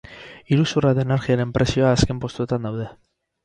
Iruzurra 0.55 0.93
eta 0.95 1.03
energiaren 1.07 1.53
prezioa 1.59 1.95
azken 1.99 2.25
postuetan 2.27 2.69
daude. 2.71 2.93